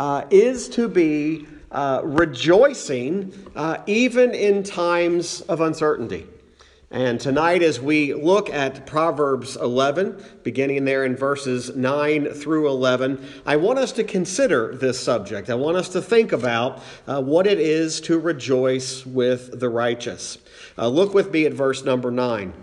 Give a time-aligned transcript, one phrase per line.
[0.00, 6.26] uh, is to be uh, rejoicing uh, even in times of uncertainty.
[6.90, 13.24] And tonight, as we look at Proverbs 11, beginning there in verses 9 through 11,
[13.46, 15.50] I want us to consider this subject.
[15.50, 20.38] I want us to think about uh, what it is to rejoice with the righteous.
[20.76, 22.54] Uh, look with me at verse number 9.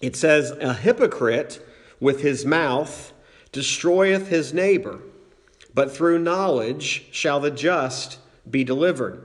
[0.00, 1.62] It says, A hypocrite
[1.98, 3.12] with his mouth
[3.52, 5.00] destroyeth his neighbor,
[5.74, 9.22] but through knowledge shall the just be delivered.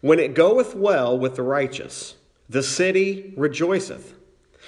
[0.00, 2.14] When it goeth well with the righteous,
[2.48, 4.14] the city rejoiceth.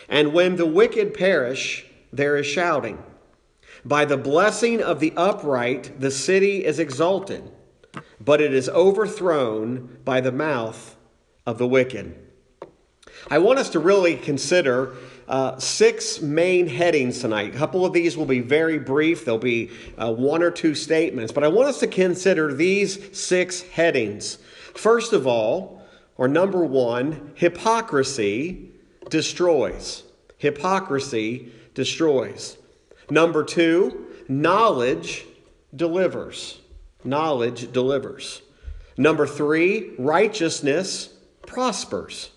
[0.08, 3.02] And when the wicked perish, there is shouting.
[3.84, 7.50] By the blessing of the upright, the city is exalted,
[8.20, 10.96] but it is overthrown by the mouth
[11.46, 12.14] of the wicked.
[13.30, 14.94] I want us to really consider
[15.30, 17.54] uh, six main headings tonight.
[17.54, 21.32] A couple of these will be very brief, there'll be uh, one or two statements,
[21.32, 24.38] but I want us to consider these six headings.
[24.74, 25.82] First of all,
[26.16, 28.70] or number one, hypocrisy
[29.08, 30.02] destroys.
[30.38, 32.58] Hypocrisy destroys.
[33.08, 35.26] Number two, knowledge
[35.74, 36.58] delivers.
[37.04, 38.42] Knowledge delivers.
[38.96, 41.10] Number three, righteousness
[41.46, 42.30] prospers.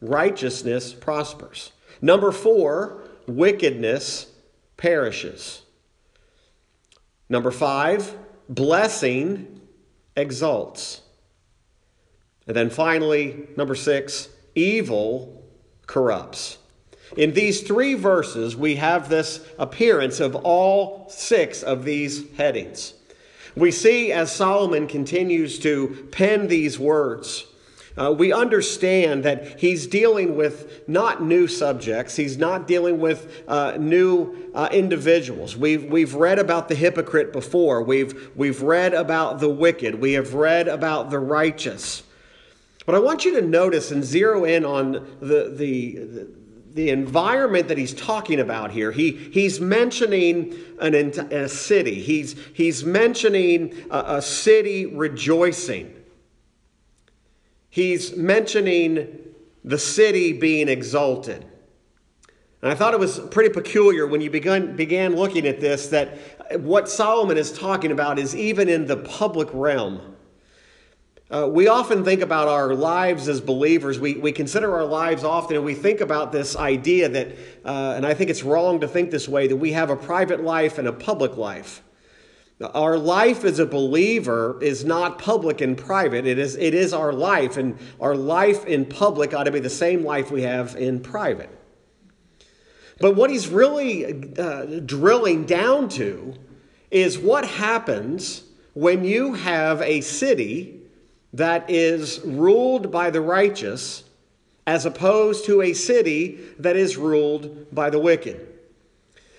[0.00, 1.72] Righteousness prospers.
[2.00, 4.26] Number four, wickedness
[4.76, 5.62] perishes.
[7.28, 8.16] Number five,
[8.48, 9.60] blessing
[10.16, 11.02] exalts.
[12.46, 15.44] And then finally, number six, evil
[15.86, 16.58] corrupts.
[17.16, 22.94] In these three verses, we have this appearance of all six of these headings.
[23.56, 27.46] We see as Solomon continues to pen these words,
[27.98, 32.16] uh, we understand that he's dealing with not new subjects.
[32.16, 35.56] He's not dealing with uh, new uh, individuals.
[35.56, 37.82] We've, we've read about the hypocrite before.
[37.82, 39.96] We've, we've read about the wicked.
[39.96, 42.04] We have read about the righteous.
[42.86, 46.26] But I want you to notice and zero in on the, the,
[46.72, 48.92] the environment that he's talking about here.
[48.92, 55.97] He, he's mentioning an, a city, he's, he's mentioning a, a city rejoicing.
[57.78, 59.20] He's mentioning
[59.62, 61.46] the city being exalted.
[62.60, 66.18] And I thought it was pretty peculiar when you began, began looking at this that
[66.58, 70.16] what Solomon is talking about is even in the public realm.
[71.30, 74.00] Uh, we often think about our lives as believers.
[74.00, 77.28] We, we consider our lives often, and we think about this idea that,
[77.64, 80.42] uh, and I think it's wrong to think this way, that we have a private
[80.42, 81.84] life and a public life.
[82.60, 86.26] Our life as a believer is not public and private.
[86.26, 89.70] It is, it is our life, and our life in public ought to be the
[89.70, 91.50] same life we have in private.
[92.98, 96.34] But what he's really uh, drilling down to
[96.90, 98.42] is what happens
[98.74, 100.80] when you have a city
[101.32, 104.02] that is ruled by the righteous
[104.66, 108.57] as opposed to a city that is ruled by the wicked.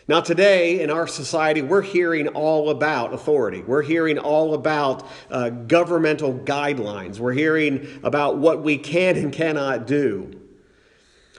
[0.10, 3.62] Now, today in our society, we're hearing all about authority.
[3.62, 7.20] We're hearing all about uh, governmental guidelines.
[7.20, 10.32] We're hearing about what we can and cannot do.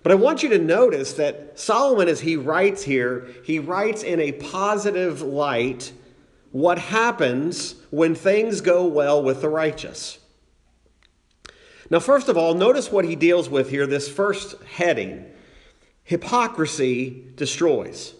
[0.04, 4.20] But I want you to notice that Solomon, as he writes here, he writes in
[4.20, 5.90] a positive light
[6.52, 10.20] what happens when things go well with the righteous.
[11.90, 15.26] Now, first of all, notice what he deals with here, this first heading
[16.04, 18.14] hypocrisy destroys.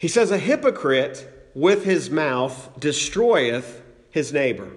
[0.00, 4.72] He says, A hypocrite with his mouth destroyeth his neighbor.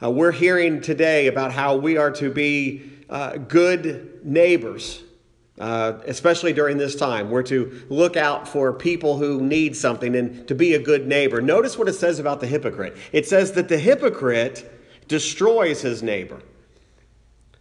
[0.00, 5.02] Uh, we're hearing today about how we are to be uh, good neighbors,
[5.58, 7.30] uh, especially during this time.
[7.30, 11.40] We're to look out for people who need something and to be a good neighbor.
[11.40, 14.70] Notice what it says about the hypocrite it says that the hypocrite
[15.08, 16.42] destroys his neighbor.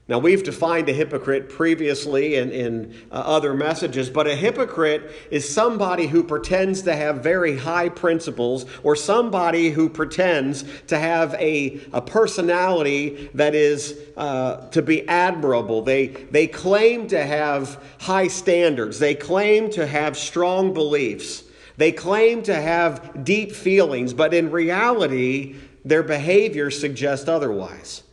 [0.09, 5.47] Now, we've defined a hypocrite previously in, in uh, other messages, but a hypocrite is
[5.47, 11.81] somebody who pretends to have very high principles or somebody who pretends to have a,
[11.91, 15.81] a personality that is uh, to be admirable.
[15.81, 21.43] They, they claim to have high standards, they claim to have strong beliefs,
[21.75, 28.03] they claim to have deep feelings, but in reality, their behavior suggests otherwise.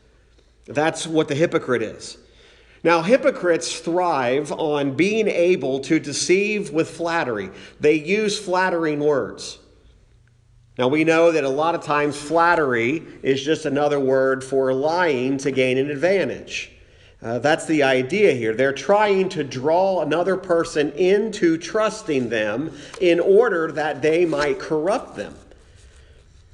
[0.66, 2.18] That's what the hypocrite is.
[2.82, 7.50] Now, hypocrites thrive on being able to deceive with flattery.
[7.80, 9.58] They use flattering words.
[10.76, 15.38] Now, we know that a lot of times flattery is just another word for lying
[15.38, 16.72] to gain an advantage.
[17.22, 18.54] Uh, that's the idea here.
[18.54, 22.70] They're trying to draw another person into trusting them
[23.00, 25.34] in order that they might corrupt them.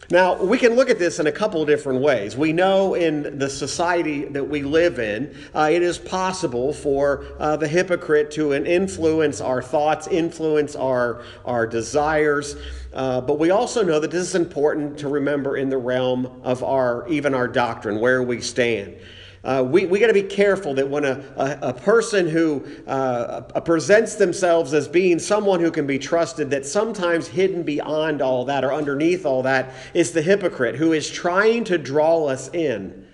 [0.09, 2.37] Now, we can look at this in a couple of different ways.
[2.37, 7.57] We know in the society that we live in, uh, it is possible for uh,
[7.57, 12.57] the hypocrite to influence our thoughts, influence our, our desires.
[12.93, 16.65] Uh, but we also know that this is important to remember in the realm of
[16.65, 18.97] our, even our doctrine, where we stand.
[19.43, 23.41] Uh, we we got to be careful that when a, a, a person who uh,
[23.63, 28.65] presents themselves as being someone who can be trusted, that sometimes hidden beyond all that
[28.65, 33.07] or underneath all that is the hypocrite who is trying to draw us in.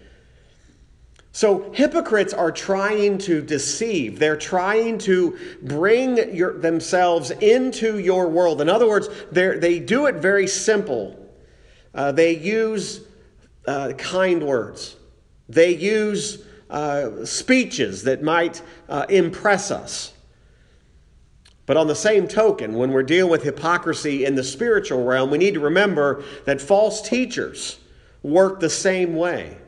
[1.30, 4.18] So, hypocrites are trying to deceive.
[4.18, 8.62] They're trying to bring your, themselves into your world.
[8.62, 11.30] In other words, they do it very simple.
[11.94, 13.02] Uh, they use
[13.68, 14.95] uh, kind words.
[15.48, 20.12] They use uh, speeches that might uh, impress us.
[21.66, 25.38] But on the same token, when we're dealing with hypocrisy in the spiritual realm, we
[25.38, 27.78] need to remember that false teachers
[28.22, 29.58] work the same way.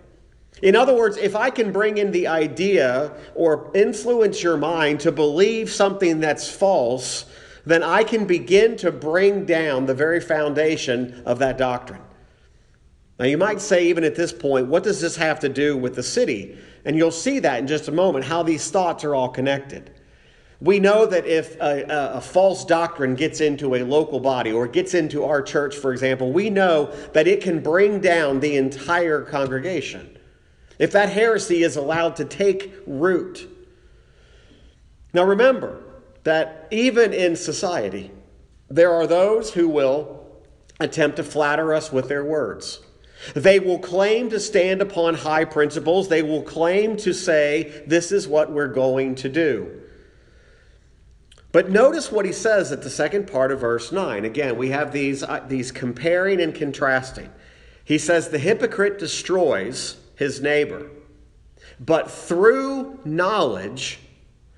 [0.62, 5.12] In other words, if I can bring in the idea or influence your mind to
[5.12, 7.24] believe something that's false,
[7.64, 12.00] then I can begin to bring down the very foundation of that doctrine.
[13.18, 15.96] Now, you might say, even at this point, what does this have to do with
[15.96, 16.56] the city?
[16.84, 19.90] And you'll see that in just a moment, how these thoughts are all connected.
[20.60, 24.94] We know that if a, a, false doctrine gets into a local body or gets
[24.94, 30.18] into our church, for example, we know that it can bring down the entire congregation.
[30.78, 33.48] If that heresy is allowed to take root.
[35.12, 35.82] Now remember
[36.24, 38.10] that even in society,
[38.68, 40.26] there are those who will
[40.80, 42.80] attempt to flatter us with their words.
[43.34, 46.08] They will claim to stand upon high principles.
[46.08, 49.82] They will claim to say, this is what we're going to do.
[51.50, 54.24] But notice what he says at the second part of verse 9.
[54.24, 57.30] Again, we have these, uh, these comparing and contrasting.
[57.84, 60.90] He says, The hypocrite destroys his neighbor,
[61.80, 63.98] but through knowledge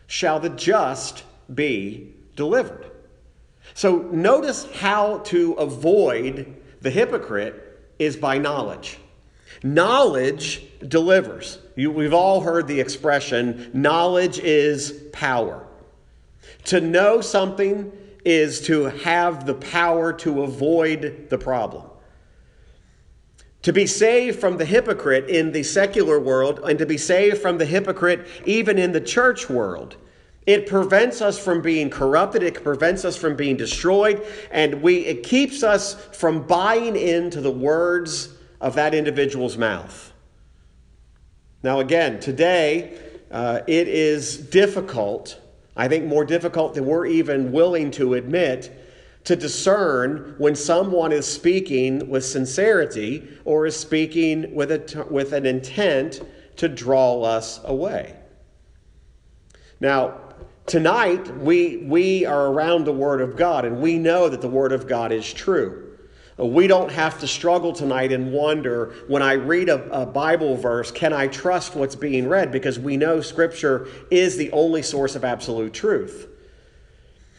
[0.09, 1.23] shall the just
[1.55, 2.91] be delivered.
[3.75, 7.70] So notice how to avoid the hypocrite
[8.01, 8.99] is by knowledge.
[9.63, 11.59] Knowledge delivers.
[11.77, 15.67] You, we've all heard the expression knowledge is power.
[16.65, 17.93] To know something
[18.25, 21.85] is to have the power to avoid the problem.
[23.63, 27.59] To be saved from the hypocrite in the secular world and to be saved from
[27.59, 29.97] the hypocrite even in the church world
[30.47, 32.43] it prevents us from being corrupted.
[32.43, 34.27] It prevents us from being destroyed.
[34.51, 40.13] And we, it keeps us from buying into the words of that individual's mouth.
[41.63, 42.99] Now, again, today,
[43.31, 45.39] uh, it is difficult,
[45.77, 48.77] I think more difficult than we're even willing to admit,
[49.25, 55.45] to discern when someone is speaking with sincerity or is speaking with, a, with an
[55.45, 56.23] intent
[56.57, 58.17] to draw us away.
[59.81, 60.30] Now,
[60.67, 64.73] Tonight, we, we are around the Word of God, and we know that the Word
[64.73, 65.91] of God is true.
[66.39, 70.91] We don't have to struggle tonight and wonder when I read a, a, Bible verse,
[70.91, 72.51] can I trust what's being read?
[72.51, 76.30] Because we know Scripture is the only source of absolute truth.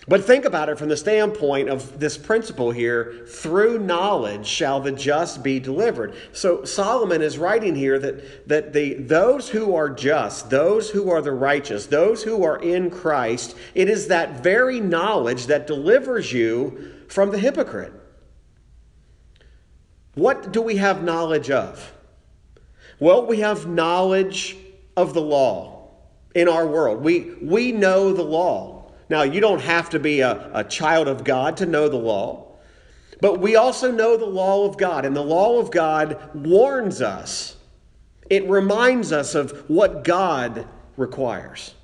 [0.07, 4.91] But think about it from the standpoint of this principle here through knowledge shall the
[4.91, 6.15] just be delivered.
[6.33, 11.21] So Solomon is writing here that, that the, those who are just, those who are
[11.21, 16.93] the righteous, those who are in Christ, it is that very knowledge that delivers you
[17.07, 17.93] from the hypocrite.
[20.15, 21.93] What do we have knowledge of?
[22.99, 24.57] Well, we have knowledge
[24.97, 25.89] of the law
[26.33, 27.03] in our world.
[27.03, 28.80] We, we know the law.
[29.11, 32.47] Now, you don't have to be a, a child of God to know the law,
[33.19, 37.57] but we also know the law of God, and the law of God warns us.
[38.29, 40.65] It reminds us of what God
[40.95, 41.75] requires.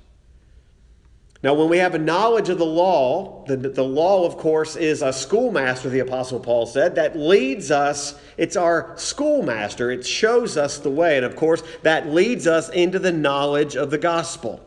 [1.42, 5.02] Now, when we have a knowledge of the law, the, the law, of course, is
[5.02, 8.18] a schoolmaster, the Apostle Paul said, that leads us.
[8.38, 9.90] It's our schoolmaster.
[9.90, 11.18] It shows us the way.
[11.18, 14.64] And of course, that leads us into the knowledge of the gospel.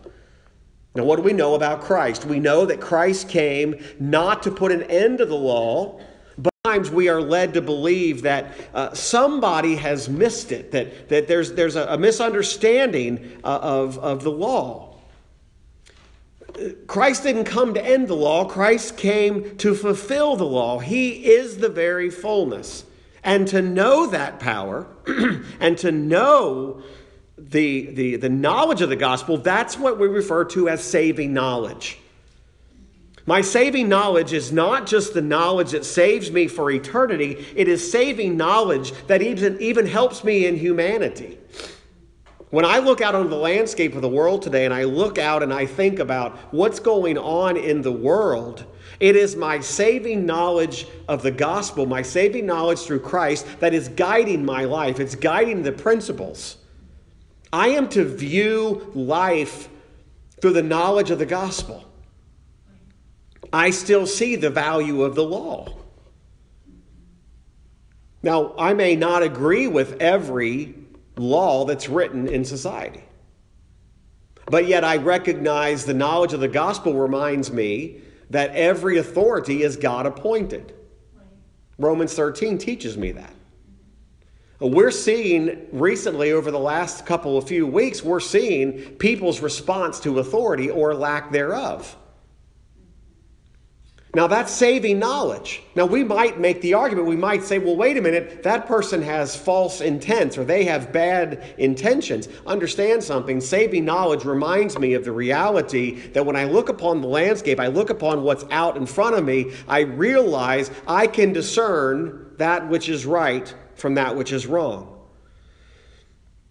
[0.94, 2.26] Now, what do we know about Christ?
[2.26, 6.02] We know that Christ came not to put an end to the law,
[6.38, 11.30] but sometimes we are led to believe that uh, somebody has missed it, that, that
[11.30, 14.98] there's, there's a, a misunderstanding uh, of, of the law.
[16.88, 20.80] Christ didn't come to end the law, Christ came to fulfill the law.
[20.80, 22.84] He is the very fullness.
[23.24, 24.88] And to know that power
[25.60, 26.82] and to know
[27.50, 31.98] the, the, the knowledge of the gospel, that's what we refer to as saving knowledge.
[33.26, 37.92] My saving knowledge is not just the knowledge that saves me for eternity, it is
[37.92, 41.38] saving knowledge that even, even helps me in humanity.
[42.50, 45.42] When I look out on the landscape of the world today and I look out
[45.42, 48.66] and I think about what's going on in the world,
[49.00, 53.88] it is my saving knowledge of the gospel, my saving knowledge through Christ, that is
[53.88, 55.00] guiding my life.
[55.00, 56.58] It's guiding the principles.
[57.54, 59.70] I am to view life
[60.42, 61.86] through the knowledge of the gospel.
[63.54, 65.68] I still see the value of the law.
[68.24, 70.76] Now, I may not agree with every
[71.18, 73.04] law that's written in society.
[74.46, 79.76] But yet, I recognize the knowledge of the gospel reminds me that every authority is
[79.76, 80.74] God appointed.
[81.78, 83.34] Romans 13 teaches me that.
[84.62, 90.20] We're seeing recently, over the last couple of few weeks, we're seeing people's response to
[90.20, 91.98] authority or lack thereof.
[94.14, 95.64] Now, that's saving knowledge.
[95.74, 99.02] Now, we might make the argument, we might say, well, wait a minute, that person
[99.02, 102.30] has false intents or they have bad intentions.
[102.46, 103.42] Understand something.
[103.42, 107.66] Saving knowledge reminds me of the reality that when I look upon the landscape, I
[107.66, 112.90] look upon what's out in front of me, I realize I can discern that which
[112.90, 113.52] is right
[113.82, 114.98] from that which is wrong.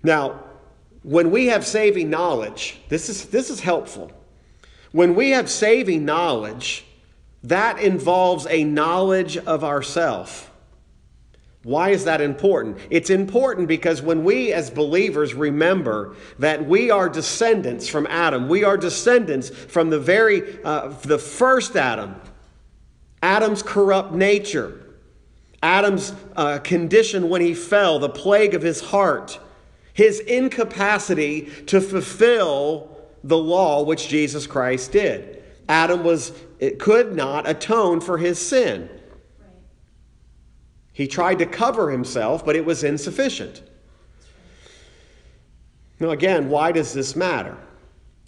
[0.03, 0.43] Now,
[1.03, 4.13] when we have saving knowledge, this is, this is helpful.
[4.93, 6.85] When we have saving knowledge,
[7.45, 10.51] that involves a knowledge of ourself.
[11.63, 12.79] Why is that important?
[12.89, 18.65] It's important because when we as believers remember that we are descendants from Adam, we
[18.65, 22.17] are descendants from the very uh, the first Adam,
[23.23, 24.80] Adam's corrupt nature,
[25.63, 29.39] Adam's uh, condition when he fell, the plague of his heart,
[29.93, 35.43] his incapacity to fulfill the law which Jesus Christ did.
[35.69, 38.89] Adam was it could not atone for his sin.
[40.93, 43.63] He tried to cover himself, but it was insufficient.
[45.99, 47.57] Now, again, why does this matter?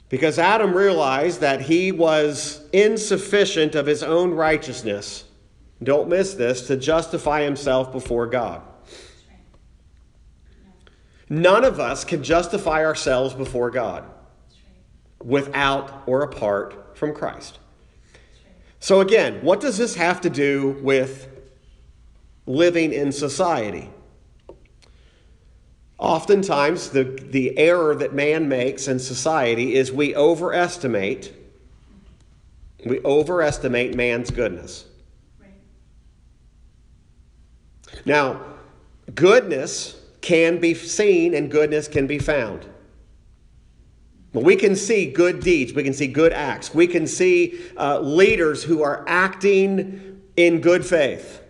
[0.08, 5.24] Because Adam realized that he was insufficient of his own righteousness.
[5.82, 8.62] Don't miss this to justify himself before God.
[11.28, 14.04] None of us can justify ourselves before God
[15.22, 17.58] without or apart from Christ.
[18.80, 21.28] So, again, what does this have to do with
[22.46, 23.88] living in society?
[25.98, 31.32] Oftentimes, the, the error that man makes in society is we overestimate
[32.84, 34.84] we overestimate man's goodness.
[38.04, 38.40] Now,
[39.14, 42.66] goodness can be seen and goodness can be found.
[44.32, 45.74] We can see good deeds.
[45.74, 46.74] We can see good acts.
[46.74, 51.42] We can see uh, leaders who are acting in good faith.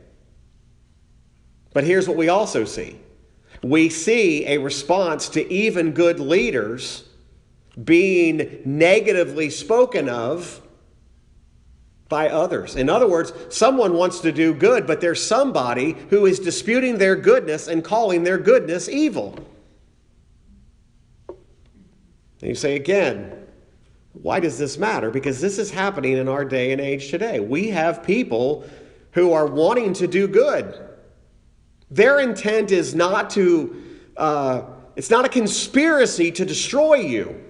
[1.73, 2.99] But here's what we also see
[3.63, 7.05] we see a response to even good leaders
[7.83, 10.61] being negatively spoken of
[12.13, 12.77] by others.
[12.77, 17.17] In other words, someone wants to do good, but there's somebody who is disputing their
[17.17, 19.35] goodness and calling their goodness evil.
[21.27, 23.33] And you say again,
[24.13, 25.11] why does this matter?
[25.11, 27.41] Because this is happening in our day and age today.
[27.41, 28.69] We have people
[29.13, 30.87] who are wanting to do good.
[31.91, 33.75] Their intent is not to,
[34.19, 34.65] uh,
[34.97, 37.43] it's not a conspiracy to destroy you.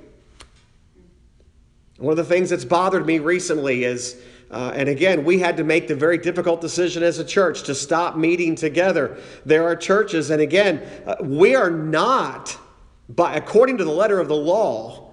[1.99, 5.65] One of the things that's bothered me recently is, uh, and again, we had to
[5.65, 9.19] make the very difficult decision as a church to stop meeting together.
[9.45, 12.59] There are churches, and again, uh, we are not
[13.09, 15.11] but according to the letter of the law,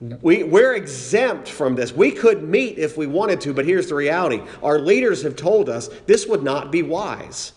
[0.00, 1.92] we, we're exempt from this.
[1.92, 4.42] We could meet if we wanted to, but here's the reality.
[4.62, 7.52] Our leaders have told us this would not be wise.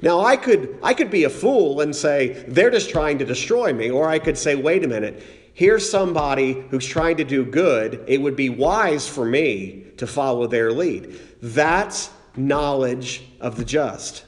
[0.00, 3.74] Now I could I could be a fool and say they're just trying to destroy
[3.74, 5.22] me, or I could say, wait a minute,
[5.54, 8.04] here's somebody who's trying to do good.
[8.06, 11.18] It would be wise for me to follow their lead.
[11.42, 14.24] That's knowledge of the just.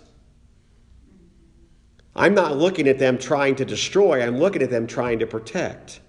[2.17, 6.01] I'm not looking at them trying to destroy, I'm looking at them trying to protect.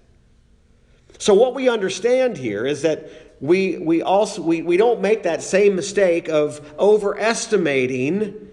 [1.18, 5.42] So, what we understand here is that we, we, also, we, we don't make that
[5.42, 8.48] same mistake of overestimating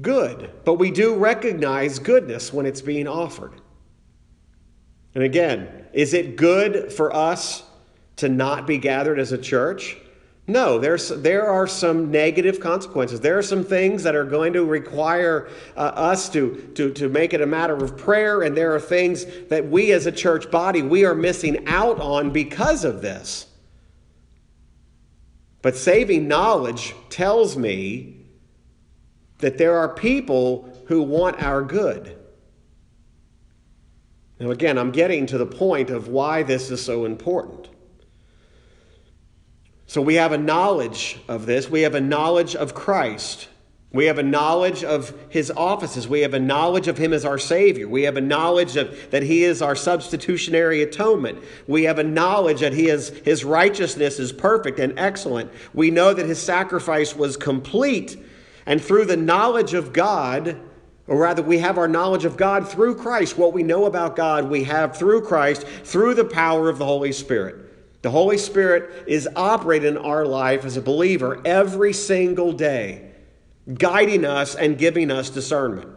[0.00, 3.52] good, but we do recognize goodness when it's being offered.
[5.16, 7.62] And again, is it good for us
[8.16, 9.96] to not be gathered as a church?
[10.46, 13.20] No, there's, there are some negative consequences.
[13.20, 17.32] There are some things that are going to require uh, us to, to, to make
[17.32, 20.82] it a matter of prayer, and there are things that we as a church body,
[20.82, 23.46] we are missing out on because of this.
[25.62, 28.26] But saving knowledge tells me
[29.38, 32.15] that there are people who want our good.
[34.38, 37.68] Now, again, I'm getting to the point of why this is so important.
[39.86, 43.48] So, we have a knowledge of this, we have a knowledge of Christ.
[43.92, 46.06] We have a knowledge of his offices.
[46.06, 47.88] We have a knowledge of him as our Savior.
[47.88, 51.42] We have a knowledge of, that he is our substitutionary atonement.
[51.66, 55.50] We have a knowledge that he is, his righteousness is perfect and excellent.
[55.72, 58.22] We know that his sacrifice was complete.
[58.66, 60.60] And through the knowledge of God,
[61.08, 63.38] or rather, we have our knowledge of God through Christ.
[63.38, 67.12] What we know about God, we have through Christ, through the power of the Holy
[67.12, 68.02] Spirit.
[68.02, 73.12] The Holy Spirit is operating in our life as a believer every single day,
[73.72, 75.96] guiding us and giving us discernment.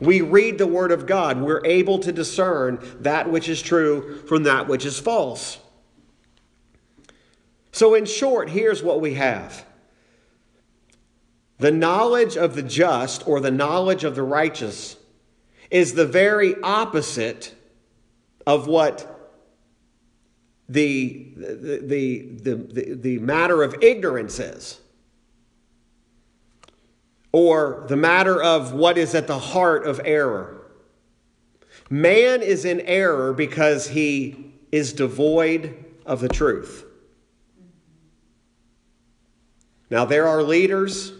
[0.00, 4.44] We read the Word of God, we're able to discern that which is true from
[4.44, 5.58] that which is false.
[7.72, 9.64] So, in short, here's what we have
[11.58, 14.96] the knowledge of the just or the knowledge of the righteous
[15.70, 17.54] is the very opposite
[18.46, 19.10] of what
[20.68, 24.80] the, the, the, the, matter of ignorance is,
[27.32, 30.62] or the matter of what is at the heart of error.
[31.90, 36.84] Man is in error because he is devoid of the truth.
[39.90, 41.12] Now, there are leaders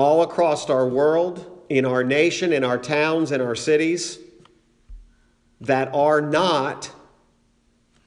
[0.00, 4.18] all across our world, in our nation, in our towns, in our cities,
[5.60, 6.90] that are not,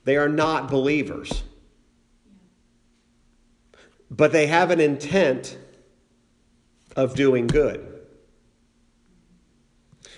[0.04, 1.44] they are not believers.
[4.10, 5.58] But they have an intent
[6.96, 7.88] of doing good.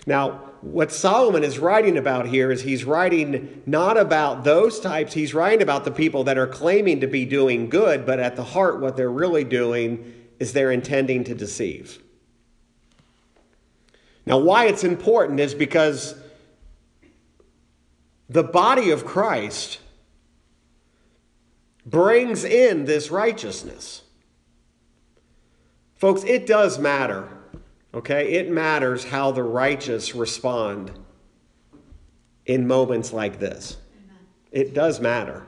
[0.07, 5.33] Now, what Solomon is writing about here is he's writing not about those types, he's
[5.33, 8.79] writing about the people that are claiming to be doing good, but at the heart,
[8.79, 11.99] what they're really doing is they're intending to deceive.
[14.25, 16.15] Now, why it's important is because
[18.27, 19.79] the body of Christ
[21.85, 24.01] brings in this righteousness.
[25.95, 27.29] Folks, it does matter,
[27.93, 28.33] okay?
[28.33, 30.91] It matters how the righteous respond
[32.45, 33.77] in moments like this.
[34.51, 35.45] It does matter.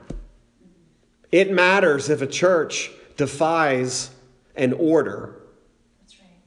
[1.32, 4.10] It matters if a church defies
[4.58, 5.42] an order.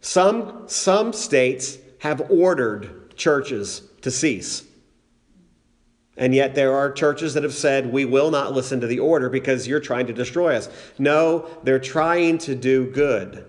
[0.02, 4.64] Some, some states have ordered churches to cease.
[6.18, 9.30] And yet there are churches that have said, we will not listen to the order
[9.30, 10.70] because you're trying to destroy us.
[11.00, 13.46] No, they're trying to do good.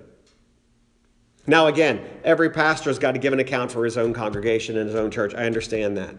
[1.46, 4.86] Now, again, every pastor has got to give an account for his own congregation and
[4.86, 5.34] his own church.
[5.34, 6.14] I understand that.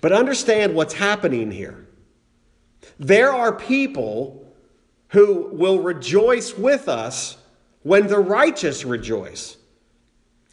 [0.00, 1.86] But understand what's happening here.
[2.98, 4.49] There are people
[5.10, 7.36] who will rejoice with us
[7.82, 9.56] when the righteous rejoice.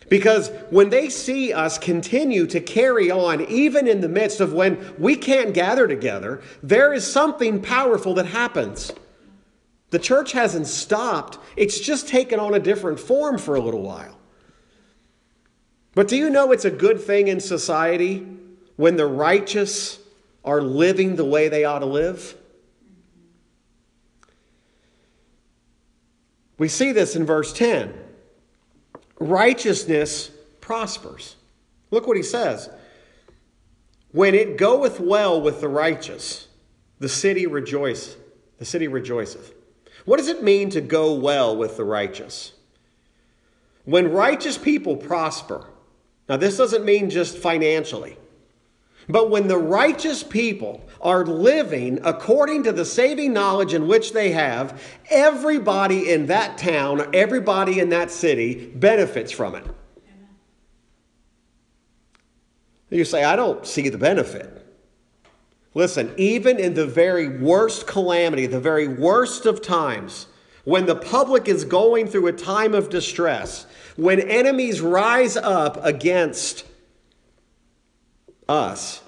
[0.10, 4.96] Because when they see us continue to carry on, even in the midst of when
[4.98, 8.92] we can't gather together, there is something powerful that happens.
[9.90, 14.18] The church hasn't stopped, it's just taken on a different form for a little while.
[15.94, 18.26] But do you know it's a good thing in society
[18.76, 20.00] when the righteous
[20.46, 22.36] are living the way they ought to live?
[26.58, 27.94] We see this in verse 10.
[29.20, 31.36] Righteousness prospers.
[31.92, 32.70] Look what he says.
[34.12, 36.48] When it goeth well with the righteous,
[37.00, 38.16] the city rejoice.
[38.58, 39.54] The city rejoiceth.
[40.06, 42.54] What does it mean to go well with the righteous?
[43.86, 45.66] When righteous people prosper,
[46.28, 48.18] now this doesn't mean just financially.
[49.10, 54.32] But when the righteous people are living according to the saving knowledge in which they
[54.32, 59.66] have, everybody in that town, everybody in that city benefits from it.
[62.90, 64.66] You say, I don't see the benefit.
[65.74, 70.28] Listen, even in the very worst calamity, the very worst of times,
[70.64, 76.66] when the public is going through a time of distress, when enemies rise up against
[78.48, 79.02] us.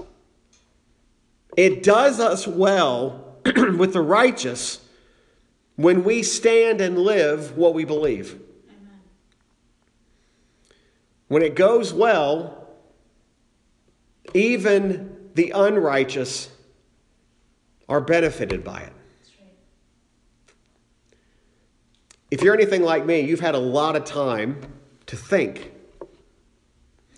[1.55, 4.79] It does us well with the righteous
[5.75, 8.39] when we stand and live what we believe.
[11.27, 12.67] When it goes well,
[14.33, 16.49] even the unrighteous
[17.87, 18.93] are benefited by it.
[22.31, 24.61] If you're anything like me, you've had a lot of time
[25.07, 25.71] to think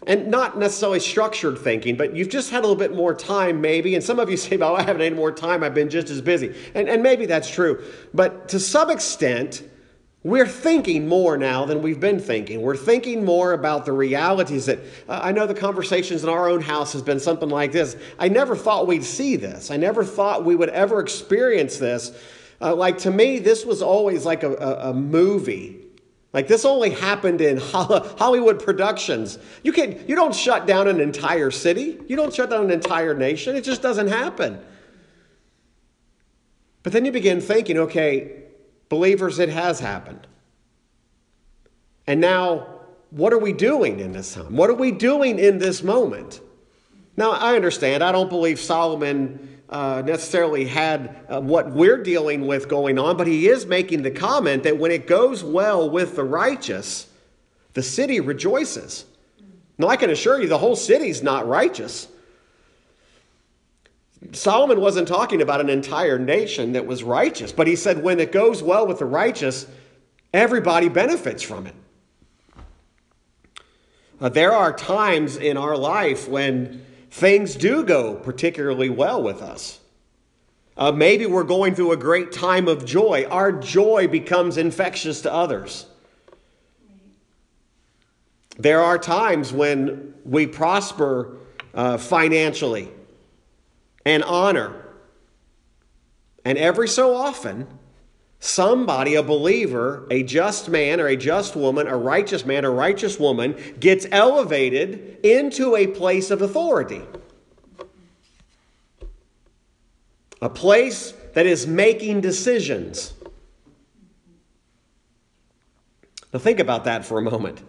[0.07, 3.93] and not necessarily structured thinking, but you've just had a little bit more time, maybe.
[3.95, 5.63] And some of you say, "Well, I haven't had any more time.
[5.63, 7.83] I've been just as busy," and, and maybe that's true.
[8.13, 9.63] But to some extent,
[10.23, 12.61] we're thinking more now than we've been thinking.
[12.61, 16.61] We're thinking more about the realities that uh, I know the conversations in our own
[16.61, 17.95] house has been something like this.
[18.19, 19.71] I never thought we'd see this.
[19.71, 22.11] I never thought we would ever experience this.
[22.61, 25.79] Uh, like to me, this was always like a, a, a movie.
[26.33, 29.37] Like this only happened in Hollywood productions.
[29.63, 31.99] You can you don't shut down an entire city.
[32.07, 33.55] You don't shut down an entire nation.
[33.55, 34.61] It just doesn't happen.
[36.83, 38.41] But then you begin thinking, okay,
[38.91, 40.27] Believers, it has happened.
[42.05, 42.67] And now,
[43.09, 44.57] what are we doing in this time?
[44.57, 46.41] What are we doing in this moment?
[47.15, 48.03] Now, I understand.
[48.03, 53.25] I don't believe Solomon uh, necessarily had uh, what we're dealing with going on, but
[53.25, 57.07] he is making the comment that when it goes well with the righteous,
[57.73, 59.05] the city rejoices.
[59.77, 62.07] Now, I can assure you, the whole city's not righteous.
[64.33, 68.31] Solomon wasn't talking about an entire nation that was righteous, but he said when it
[68.31, 69.65] goes well with the righteous,
[70.33, 71.75] everybody benefits from it.
[74.19, 79.79] Uh, there are times in our life when things do go particularly well with us.
[80.77, 83.27] Uh, maybe we're going through a great time of joy.
[83.29, 85.85] Our joy becomes infectious to others.
[88.57, 91.37] There are times when we prosper
[91.73, 92.89] uh, financially
[94.05, 94.73] and honor.
[96.45, 97.67] And every so often,
[98.41, 103.19] somebody, a believer, a just man or a just woman, a righteous man or righteous
[103.19, 107.03] woman, gets elevated into a place of authority.
[110.41, 113.13] A place that is making decisions.
[116.33, 117.61] Now, think about that for a moment.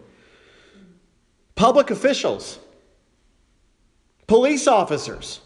[1.53, 2.57] Public officials,
[4.25, 5.39] police officers,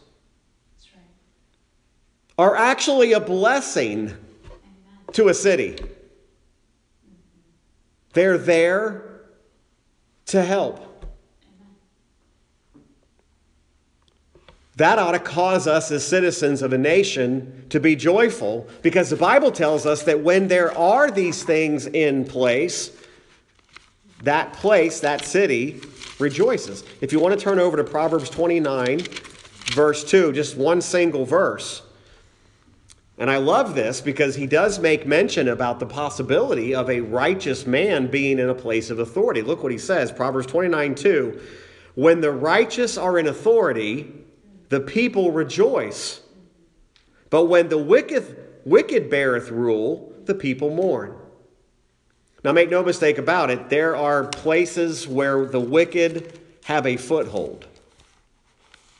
[2.37, 4.13] are actually a blessing
[5.13, 5.77] to a city.
[8.13, 9.21] They're there
[10.27, 10.83] to help.
[14.77, 19.15] That ought to cause us as citizens of a nation to be joyful because the
[19.15, 22.95] Bible tells us that when there are these things in place,
[24.21, 25.81] that place, that city,
[26.19, 26.83] rejoices.
[27.01, 28.99] If you want to turn over to Proverbs 29,
[29.71, 31.81] verse 2, just one single verse.
[33.17, 37.65] And I love this because he does make mention about the possibility of a righteous
[37.65, 39.41] man being in a place of authority.
[39.41, 41.41] Look what he says Proverbs 29 2.
[41.95, 44.13] When the righteous are in authority,
[44.69, 46.21] the people rejoice.
[47.31, 51.15] But when the wicked, wicked beareth rule, the people mourn.
[52.43, 57.65] Now, make no mistake about it, there are places where the wicked have a foothold.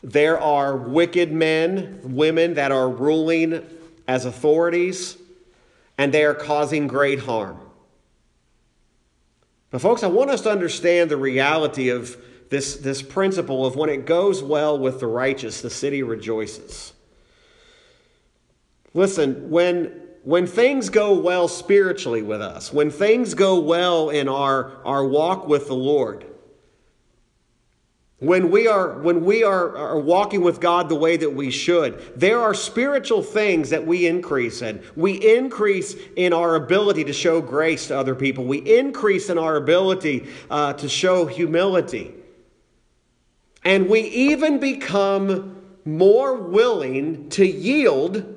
[0.04, 3.64] There are wicked men, women that are ruling
[4.08, 5.17] as authorities,
[5.98, 7.60] and they are causing great harm.
[9.70, 12.17] But, folks, I want us to understand the reality of
[12.50, 16.93] this, this principle of when it goes well with the righteous, the city rejoices.
[18.93, 24.82] Listen, when, when things go well spiritually with us, when things go well in our,
[24.86, 26.26] our walk with the Lord,
[28.20, 32.02] when we are when we are, are walking with god the way that we should
[32.16, 34.82] there are spiritual things that we increase in.
[34.96, 38.46] We increase in our ability to show grace to other people.
[38.46, 42.14] We increase in our ability uh, to show humility.
[43.64, 48.36] And we even become more willing to yield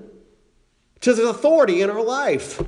[1.00, 2.62] to the authority in our life.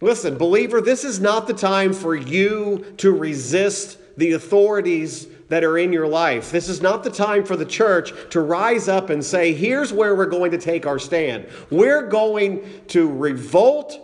[0.00, 5.78] Listen believer this is not the time for you to resist the authorities that are
[5.78, 6.50] in your life.
[6.50, 10.14] This is not the time for the church to rise up and say, here's where
[10.14, 11.46] we're going to take our stand.
[11.70, 14.00] We're going to revolt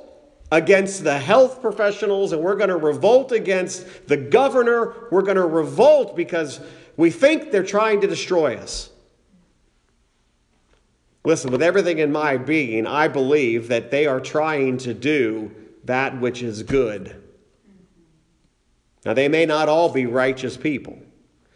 [0.52, 4.94] against the health professionals and we're going to revolt against the governor.
[5.10, 6.60] We're going to revolt because
[6.96, 8.90] we think they're trying to destroy us.
[11.24, 16.20] Listen, with everything in my being, I believe that they are trying to do that
[16.20, 17.20] which is good
[19.04, 20.98] now, they may not all be righteous people,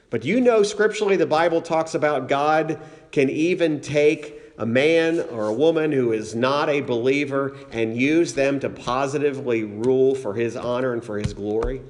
[0.08, 2.80] but you know scripturally the Bible talks about God
[3.12, 8.32] can even take a man or a woman who is not a believer and use
[8.32, 11.82] them to positively rule for his honor and for his glory.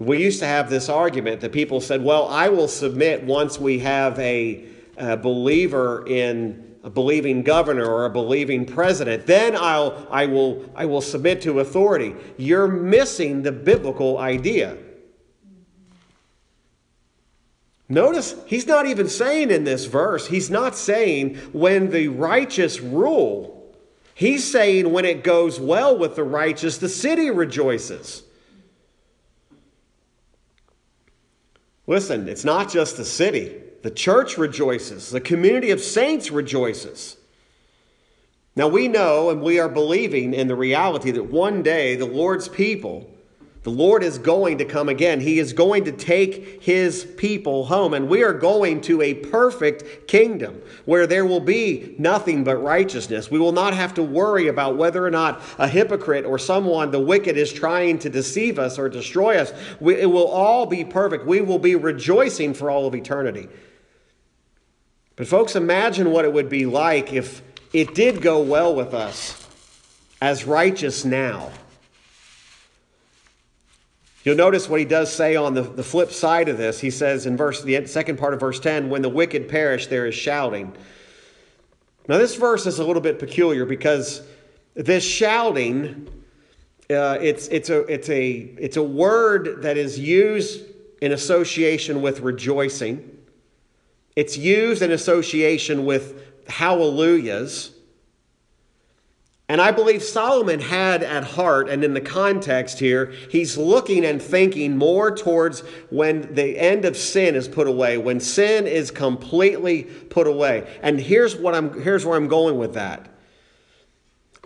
[0.00, 3.78] We used to have this argument that people said, well, I will submit once we
[3.80, 4.64] have a,
[4.96, 9.26] a believer in a believing governor or a believing president.
[9.26, 12.14] Then I'll, I, will, I will submit to authority.
[12.36, 14.76] You're missing the biblical idea.
[17.88, 23.74] Notice he's not even saying in this verse, he's not saying when the righteous rule.
[24.14, 28.22] He's saying when it goes well with the righteous, the city rejoices.
[31.86, 33.63] Listen, it's not just the city.
[33.84, 37.18] The church rejoices, the community of saints rejoices.
[38.56, 42.48] Now we know and we are believing in the reality that one day the Lord's
[42.48, 43.06] people
[43.64, 45.20] the Lord is going to come again.
[45.20, 50.06] He is going to take his people home, and we are going to a perfect
[50.06, 53.30] kingdom where there will be nothing but righteousness.
[53.30, 57.00] We will not have to worry about whether or not a hypocrite or someone, the
[57.00, 59.54] wicked, is trying to deceive us or destroy us.
[59.80, 61.24] We, it will all be perfect.
[61.24, 63.48] We will be rejoicing for all of eternity.
[65.16, 69.46] But, folks, imagine what it would be like if it did go well with us
[70.20, 71.50] as righteous now.
[74.24, 76.80] You'll notice what he does say on the, the flip side of this.
[76.80, 80.06] He says in verse the second part of verse 10, when the wicked perish, there
[80.06, 80.74] is shouting.
[82.08, 84.22] Now, this verse is a little bit peculiar because
[84.74, 86.08] this shouting,
[86.90, 90.64] uh, it's, it's, a, it's, a, it's a word that is used
[91.02, 93.10] in association with rejoicing.
[94.16, 97.70] It's used in association with hallelujahs.
[99.48, 104.20] And I believe Solomon had at heart, and in the context here, he's looking and
[104.22, 109.82] thinking more towards when the end of sin is put away, when sin is completely
[109.82, 110.78] put away.
[110.82, 113.10] And here's what I'm here's where I'm going with that.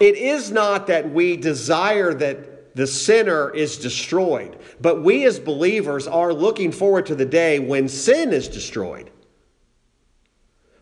[0.01, 6.09] It is not that we desire that the sinner is destroyed, but we as believers
[6.09, 9.11] are looking forward to the day when sin is destroyed.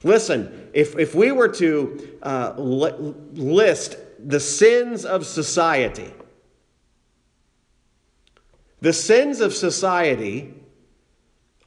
[0.03, 6.13] Listen, if, if we were to uh, list the sins of society.
[8.81, 10.55] The sins of society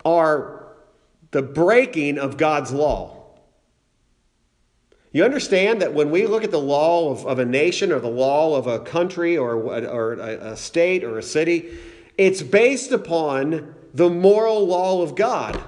[0.06, 0.76] are
[1.32, 3.16] the breaking of God's law.
[5.12, 8.08] You understand that when we look at the law of, of a nation or the
[8.08, 11.78] law of a country or, or a, a state or a city,
[12.18, 15.62] it's based upon the moral law of God.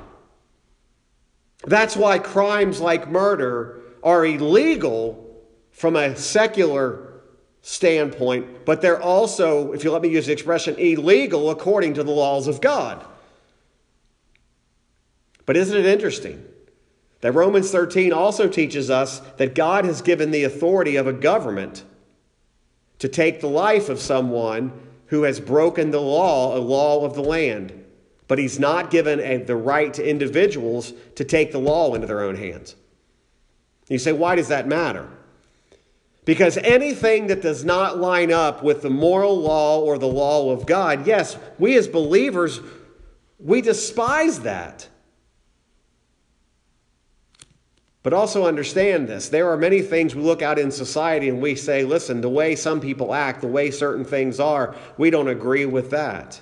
[1.63, 5.27] That's why crimes like murder are illegal
[5.71, 7.11] from a secular
[7.61, 12.11] standpoint, but they're also, if you let me use the expression, illegal according to the
[12.11, 13.05] laws of God.
[15.45, 16.45] But isn't it interesting
[17.21, 21.83] that Romans 13 also teaches us that God has given the authority of a government
[22.99, 24.71] to take the life of someone
[25.07, 27.80] who has broken the law, a law of the land.
[28.31, 32.21] But he's not given a, the right to individuals to take the law into their
[32.21, 32.77] own hands.
[33.89, 35.09] You say, why does that matter?
[36.23, 40.65] Because anything that does not line up with the moral law or the law of
[40.65, 42.61] God, yes, we as believers,
[43.37, 44.87] we despise that.
[48.01, 49.27] But also understand this.
[49.27, 52.55] There are many things we look out in society and we say, listen, the way
[52.55, 56.39] some people act, the way certain things are, we don't agree with that.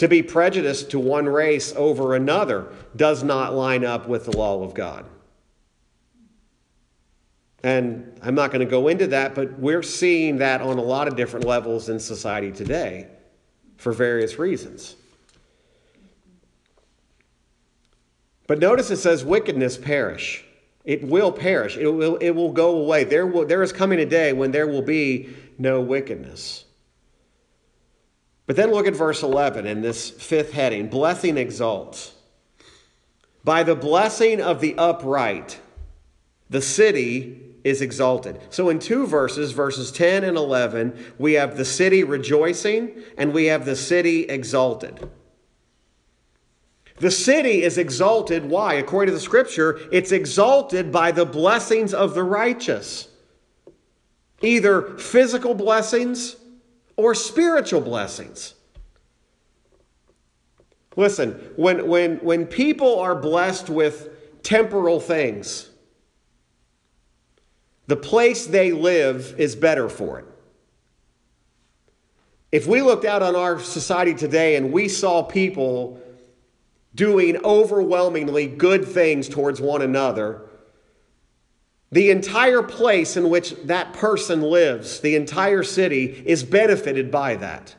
[0.00, 4.62] To be prejudiced to one race over another does not line up with the law
[4.64, 5.04] of God.
[7.62, 11.06] And I'm not going to go into that, but we're seeing that on a lot
[11.06, 13.08] of different levels in society today
[13.76, 14.96] for various reasons.
[18.46, 20.42] But notice it says wickedness perish.
[20.82, 21.76] It will perish.
[21.76, 23.04] It will, it will go away.
[23.04, 26.64] There, will, there is coming a day when there will be no wickedness.
[28.50, 32.14] But then look at verse 11 in this fifth heading Blessing exalts.
[33.44, 35.60] By the blessing of the upright,
[36.48, 38.40] the city is exalted.
[38.50, 43.44] So in two verses, verses 10 and 11, we have the city rejoicing and we
[43.44, 45.08] have the city exalted.
[46.96, 48.46] The city is exalted.
[48.46, 48.74] Why?
[48.74, 53.06] According to the scripture, it's exalted by the blessings of the righteous.
[54.42, 56.34] Either physical blessings
[56.96, 58.54] or spiritual blessings.
[60.96, 65.70] Listen, when, when, when people are blessed with temporal things,
[67.86, 70.26] the place they live is better for it.
[72.52, 76.00] If we looked out on our society today and we saw people
[76.94, 80.49] doing overwhelmingly good things towards one another,
[81.92, 87.74] the entire place in which that person lives, the entire city, is benefited by that.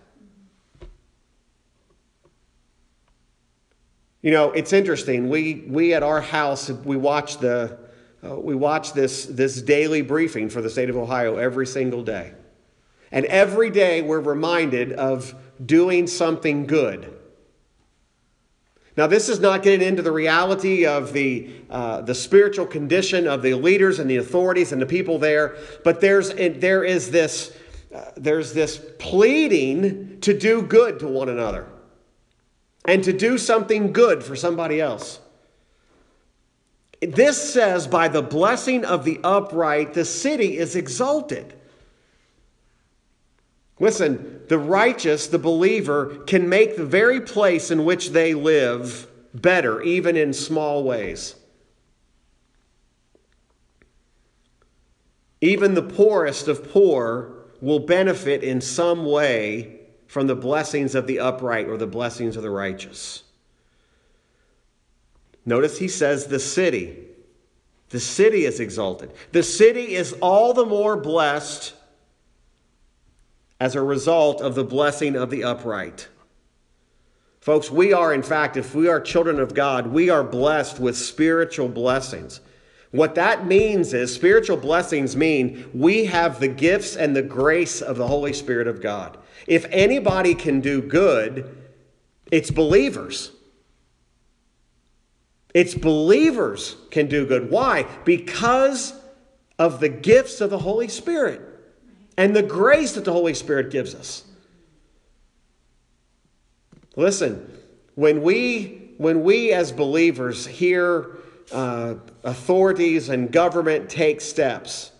[4.21, 5.29] You know, it's interesting.
[5.29, 7.79] We, we at our house, we watch the
[8.23, 12.33] uh, we watch this, this daily briefing for the state of Ohio every single day.
[13.11, 15.33] And every day we're reminded of
[15.65, 17.17] doing something good.
[18.97, 23.41] Now, this is not getting into the reality of the, uh, the spiritual condition of
[23.41, 27.55] the leaders and the authorities and the people there, but there's, there is this,
[27.95, 31.67] uh, there's this pleading to do good to one another
[32.85, 35.19] and to do something good for somebody else.
[37.01, 41.53] This says, by the blessing of the upright, the city is exalted.
[43.81, 49.81] Listen, the righteous, the believer, can make the very place in which they live better,
[49.81, 51.33] even in small ways.
[55.41, 61.17] Even the poorest of poor will benefit in some way from the blessings of the
[61.17, 63.23] upright or the blessings of the righteous.
[65.43, 66.99] Notice he says the city.
[67.89, 69.11] The city is exalted.
[69.31, 71.73] The city is all the more blessed
[73.61, 76.07] as a result of the blessing of the upright.
[77.39, 80.97] Folks, we are, in fact, if we are children of God, we are blessed with
[80.97, 82.39] spiritual blessings.
[82.89, 87.97] What that means is spiritual blessings mean we have the gifts and the grace of
[87.97, 89.19] the Holy Spirit of God.
[89.45, 91.55] If anybody can do good,
[92.31, 93.31] it's believers.
[95.53, 97.51] It's believers can do good.
[97.51, 97.85] Why?
[98.05, 98.95] Because
[99.59, 101.50] of the gifts of the Holy Spirit
[102.17, 104.23] and the grace that the Holy Spirit gives us.
[106.95, 107.49] Listen,
[107.95, 111.17] when we, when we as believers hear
[111.51, 114.91] uh, authorities and government take steps,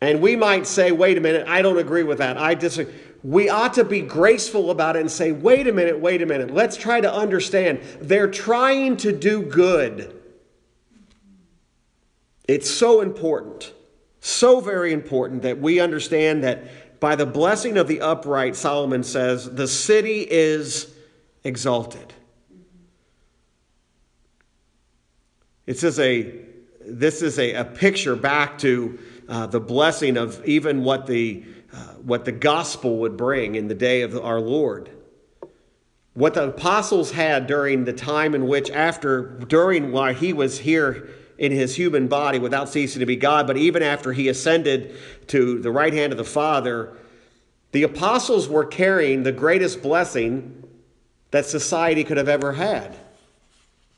[0.00, 2.38] and we might say, wait a minute, I don't agree with that.
[2.38, 2.94] I disagree.
[3.22, 6.52] We ought to be graceful about it and say, wait a minute, wait a minute.
[6.52, 7.80] Let's try to understand.
[8.00, 10.18] They're trying to do good.
[12.48, 13.74] It's so important.
[14.20, 19.50] So very important that we understand that by the blessing of the upright, Solomon says,
[19.50, 20.94] the city is
[21.42, 22.12] exalted.
[25.64, 26.34] This is a,
[26.84, 31.94] this is a, a picture back to uh, the blessing of even what the, uh,
[32.02, 34.90] what the gospel would bring in the day of our Lord.
[36.12, 41.08] What the apostles had during the time in which, after, during while he was here
[41.40, 44.94] in his human body without ceasing to be God, but even after he ascended
[45.28, 46.94] to the right hand of the Father,
[47.72, 50.62] the apostles were carrying the greatest blessing
[51.30, 52.94] that society could have ever had.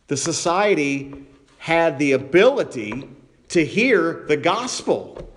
[0.06, 1.26] The society
[1.58, 3.08] had the ability
[3.48, 5.28] to hear the gospel.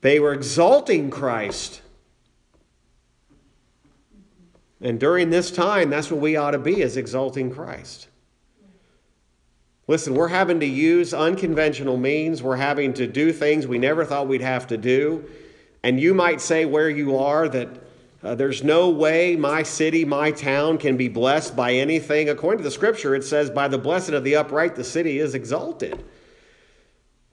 [0.00, 1.82] They were exalting Christ.
[4.80, 8.08] And during this time, that's what we ought to be is exalting Christ.
[9.86, 12.42] Listen, we're having to use unconventional means.
[12.42, 15.28] We're having to do things we never thought we'd have to do.
[15.82, 17.68] And you might say where you are that
[18.22, 22.30] uh, there's no way my city, my town can be blessed by anything.
[22.30, 25.34] According to the scripture, it says, by the blessed of the upright, the city is
[25.34, 26.02] exalted.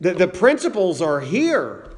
[0.01, 1.89] The, the principles are here.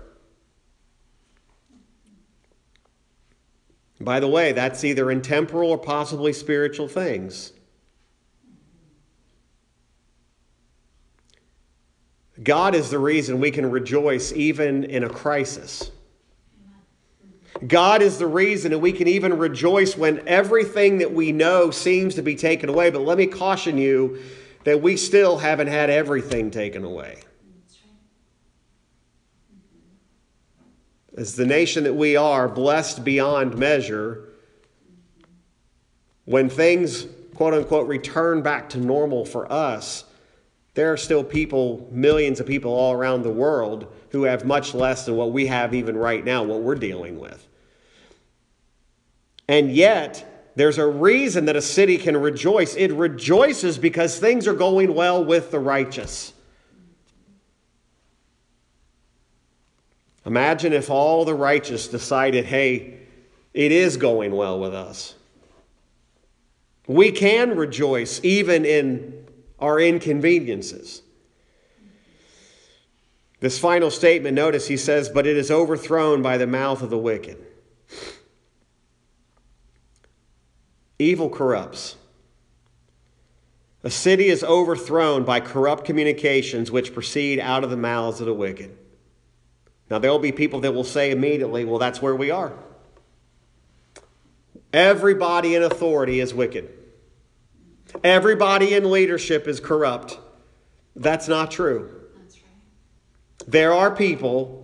[4.03, 7.53] By the way, that's either in temporal or possibly spiritual things.
[12.41, 15.91] God is the reason we can rejoice even in a crisis.
[17.67, 22.15] God is the reason that we can even rejoice when everything that we know seems
[22.15, 22.89] to be taken away.
[22.89, 24.19] But let me caution you
[24.65, 27.19] that we still haven't had everything taken away.
[31.17, 34.29] As the nation that we are, blessed beyond measure,
[36.25, 40.05] when things, quote unquote, return back to normal for us,
[40.73, 45.05] there are still people, millions of people all around the world, who have much less
[45.05, 47.47] than what we have even right now, what we're dealing with.
[49.47, 52.75] And yet, there's a reason that a city can rejoice.
[52.75, 56.32] It rejoices because things are going well with the righteous.
[60.25, 62.99] Imagine if all the righteous decided, hey,
[63.53, 65.15] it is going well with us.
[66.87, 69.25] We can rejoice even in
[69.59, 71.01] our inconveniences.
[73.39, 76.97] This final statement, notice he says, but it is overthrown by the mouth of the
[76.97, 77.37] wicked.
[80.97, 81.97] Evil corrupts.
[83.83, 88.33] A city is overthrown by corrupt communications which proceed out of the mouths of the
[88.33, 88.77] wicked.
[89.89, 92.53] Now, there will be people that will say immediately, well, that's where we are.
[94.71, 96.69] Everybody in authority is wicked.
[98.03, 100.17] Everybody in leadership is corrupt.
[100.95, 101.91] That's not true.
[102.17, 103.51] That's right.
[103.51, 104.63] There are people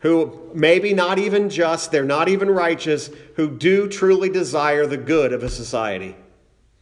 [0.00, 5.32] who maybe not even just, they're not even righteous, who do truly desire the good
[5.32, 6.14] of a society.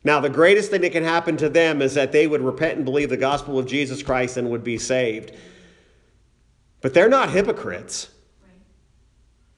[0.04, 2.84] Now, the greatest thing that can happen to them is that they would repent and
[2.84, 5.32] believe the gospel of Jesus Christ and would be saved.
[6.83, 8.09] But they're not hypocrites.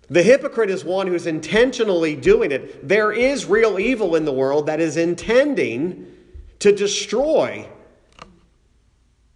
[0.09, 2.87] The hypocrite is one who's intentionally doing it.
[2.87, 6.15] There is real evil in the world that is intending
[6.59, 7.67] to destroy.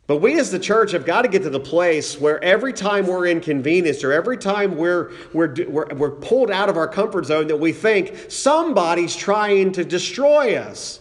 [0.06, 3.06] But we as the church have got to get to the place where every time
[3.06, 7.46] we're inconvenienced or every time we're, we're, we're, we're pulled out of our comfort zone
[7.48, 11.00] that we think somebody's trying to destroy us.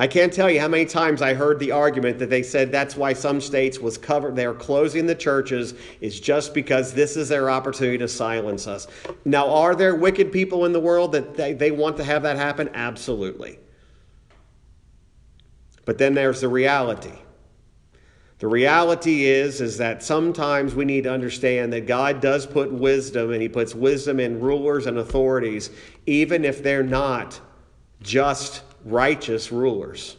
[0.00, 2.96] I can't tell you how many times I heard the argument that they said that's
[2.96, 7.50] why some states was covered they're closing the churches is just because this is their
[7.50, 8.86] opportunity to silence us.
[9.26, 12.38] Now are there wicked people in the world that they, they want to have that
[12.38, 12.70] happen?
[12.72, 13.58] Absolutely.
[15.84, 17.18] But then there's the reality.
[18.38, 23.32] The reality is is that sometimes we need to understand that God does put wisdom
[23.32, 25.68] and he puts wisdom in rulers and authorities
[26.06, 27.38] even if they're not
[28.00, 30.16] just righteous rulers.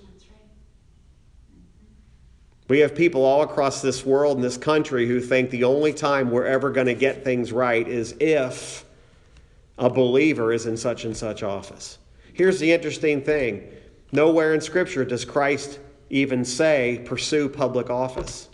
[2.67, 6.31] We have people all across this world and this country who think the only time
[6.31, 8.85] we're ever going to get things right is if
[9.77, 11.97] a believer is in such and such office.
[12.33, 13.69] Here's the interesting thing
[14.13, 18.47] nowhere in Scripture does Christ even say pursue public office.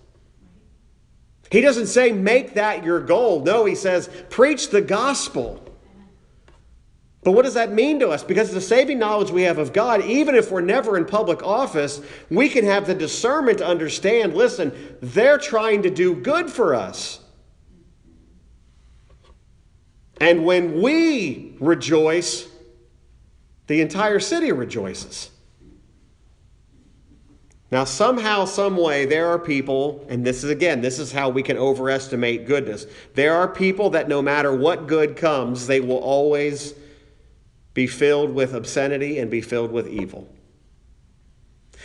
[1.51, 3.41] He doesn't say make that your goal.
[3.43, 5.63] No, he says preach the gospel.
[7.27, 8.23] But what does that mean to us?
[8.23, 11.99] Because the saving knowledge we have of God, even if we're never in public office,
[12.29, 17.19] we can have the discernment to understand listen, they're trying to do good for us.
[20.21, 22.47] And when we rejoice,
[23.65, 25.29] the entire city rejoices.
[27.71, 31.43] Now, somehow, some way, there are people, and this is again, this is how we
[31.43, 32.85] can overestimate goodness.
[33.15, 36.73] There are people that no matter what good comes, they will always
[37.77, 40.27] be filled with obscenity and be filled with evil.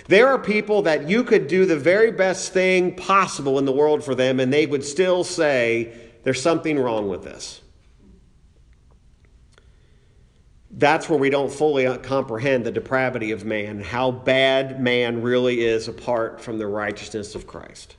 [0.09, 4.03] There are people that you could do the very best thing possible in the world
[4.03, 7.61] for them, and they would still say, There's something wrong with this.
[10.71, 15.89] That's where we don't fully comprehend the depravity of man, how bad man really is
[15.89, 17.97] apart from the righteousness of Christ.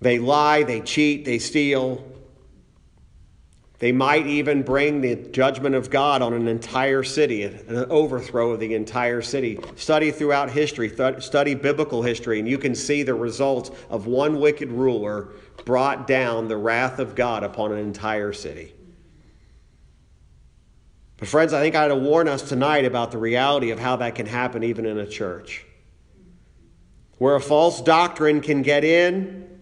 [0.00, 2.13] They lie, they cheat, they steal.
[3.84, 8.60] They might even bring the judgment of God on an entire city, an overthrow of
[8.60, 9.58] the entire city.
[9.76, 14.40] Study throughout history, th- study biblical history, and you can see the result of one
[14.40, 15.32] wicked ruler
[15.66, 18.72] brought down the wrath of God upon an entire city.
[21.18, 23.96] But, friends, I think I ought to warn us tonight about the reality of how
[23.96, 25.62] that can happen even in a church.
[27.18, 29.53] Where a false doctrine can get in,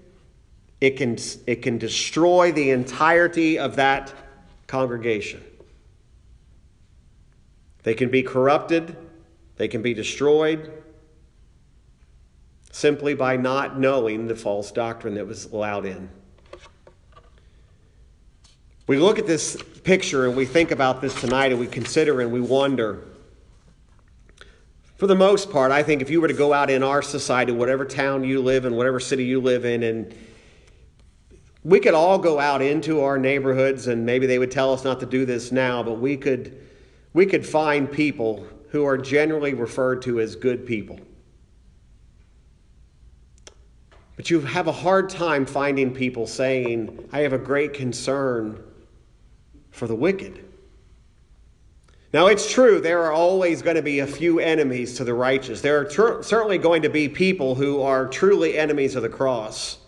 [0.83, 1.17] it can,
[1.47, 4.13] it can destroy the entirety of that
[4.67, 5.41] congregation.
[7.85, 8.97] They can be corrupted,
[9.59, 10.73] they can be destroyed
[12.73, 16.09] simply by not knowing the false doctrine that was allowed in.
[18.89, 22.33] We look at this picture and we think about this tonight and we consider and
[22.33, 23.05] we wonder.
[24.97, 27.53] For the most part, I think if you were to go out in our society,
[27.53, 30.13] whatever town you live in, whatever city you live in, and
[31.65, 35.01] we could all go out into our neighborhoods and maybe they would tell us not
[35.01, 36.59] to do this now, but we could
[37.13, 40.99] we could find people who are generally referred to as good people.
[44.17, 48.63] But you have a hard time finding people saying, I have a great concern
[49.71, 50.45] for the wicked.
[52.15, 55.63] Now, it's true, there are always going to be a few enemies to the righteous.
[55.63, 59.79] There are tr- certainly going to be people who are truly enemies of the cross.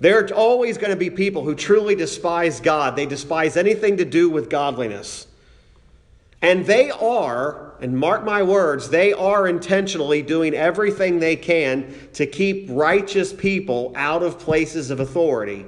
[0.00, 2.96] There are always going to be people who truly despise God.
[2.96, 5.26] They despise anything to do with godliness.
[6.42, 12.26] And they are, and mark my words, they are intentionally doing everything they can to
[12.26, 15.64] keep righteous people out of places of authority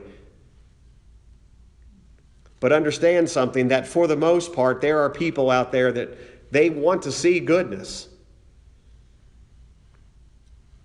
[2.60, 6.70] but understand something that for the most part, there are people out there that they
[6.70, 8.08] want to see goodness.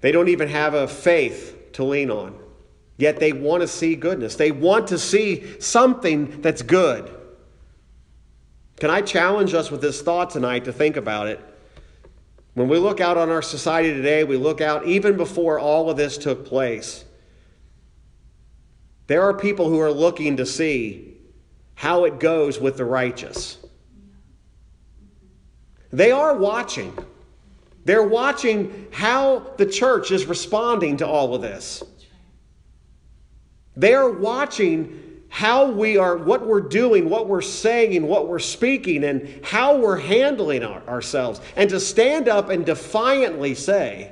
[0.01, 2.37] They don't even have a faith to lean on,
[3.01, 4.35] yet they want to see goodness.
[4.35, 7.11] They want to see something that's good.
[8.79, 11.39] Can I challenge us with this thought tonight to think about it?
[12.53, 15.97] When we look out on our society today, we look out even before all of
[15.97, 17.03] this took place.
[19.07, 21.17] There are people who are looking to see
[21.73, 23.57] how it goes with the righteous.
[25.91, 26.97] They are watching.
[27.83, 31.83] They're watching how the church is responding to all of this.
[33.75, 38.39] They are watching how we are, what we're doing, what we're saying, and what we're
[38.39, 41.39] speaking, and how we're handling our, ourselves.
[41.55, 44.11] And to stand up and defiantly say,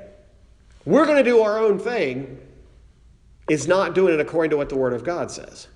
[0.86, 2.40] we're going to do our own thing,
[3.50, 5.68] is not doing it according to what the Word of God says.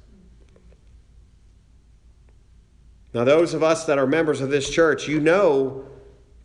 [3.13, 5.85] Now, those of us that are members of this church, you know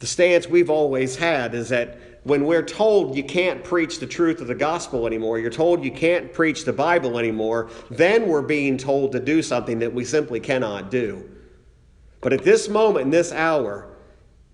[0.00, 1.98] the stance we've always had is that
[2.28, 5.90] when we're told you can't preach the truth of the gospel anymore, you're told you
[5.90, 10.38] can't preach the Bible anymore, then we're being told to do something that we simply
[10.38, 11.28] cannot do.
[12.20, 13.88] But at this moment, in this hour,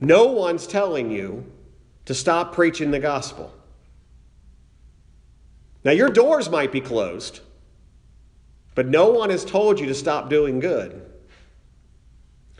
[0.01, 1.51] no one's telling you
[2.05, 3.53] to stop preaching the gospel.
[5.83, 7.41] Now, your doors might be closed,
[8.77, 11.11] but no one has told you to stop doing good.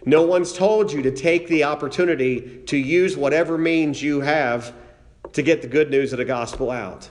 [0.05, 4.75] No one's told you to take the opportunity to use whatever means you have
[5.35, 7.11] to get the good news of the gospel out.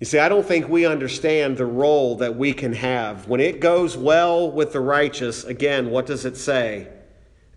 [0.00, 3.28] You see, I don't think we understand the role that we can have.
[3.28, 6.88] When it goes well with the righteous, again, what does it say?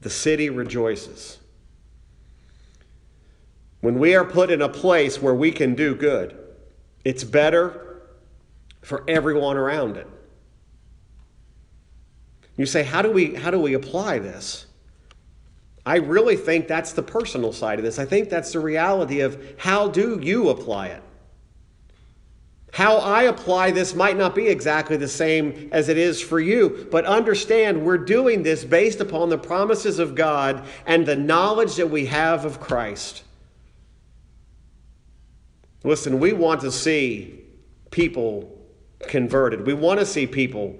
[0.02, 1.40] The city rejoices.
[3.82, 6.38] When we are put in a place where we can do good,
[7.04, 8.04] it's better
[8.82, 10.08] for everyone around it.
[12.56, 14.67] You say, how do we, how do we apply this?
[15.88, 17.98] I really think that's the personal side of this.
[17.98, 21.02] I think that's the reality of how do you apply it?
[22.74, 26.90] How I apply this might not be exactly the same as it is for you,
[26.92, 31.90] but understand we're doing this based upon the promises of God and the knowledge that
[31.90, 33.24] we have of Christ.
[35.86, 37.46] Listen, we want to see
[37.92, 38.60] people
[39.08, 39.66] converted.
[39.66, 40.78] We want to see people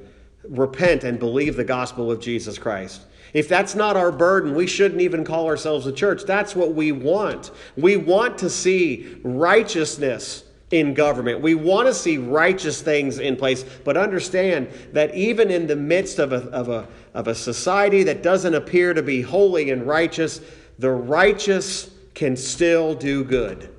[0.50, 3.04] repent and believe the gospel of Jesus Christ.
[3.34, 6.24] If that's not our burden, we shouldn't even call ourselves a church.
[6.24, 7.52] That's what we want.
[7.76, 11.42] We want to see righteousness in government.
[11.42, 16.20] We want to see righteous things in place, but understand that even in the midst
[16.20, 20.42] of a, of a, of a society that doesn't appear to be holy and righteous,
[20.78, 23.74] the righteous can still do good.